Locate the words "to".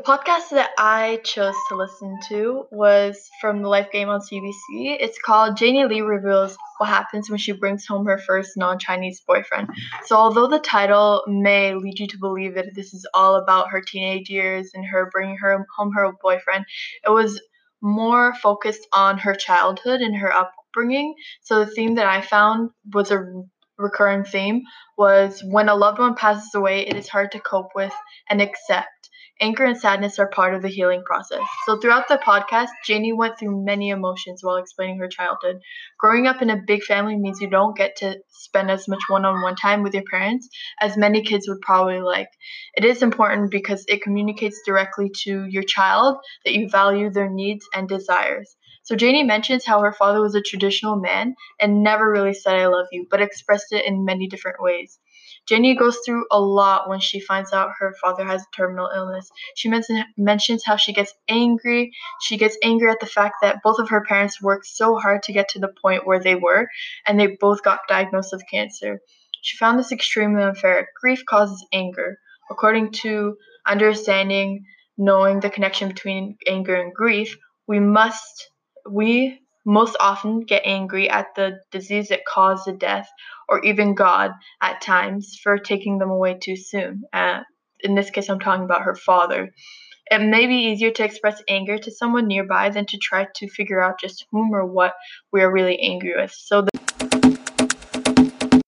1.68-1.76, 2.28-2.66, 12.08-12.18, 27.32-27.40, 37.96-38.18, 45.24-45.44, 65.24-65.32, 65.50-65.60, 73.02-73.36, 90.92-91.04, 91.78-91.90, 92.86-92.96, 93.34-93.48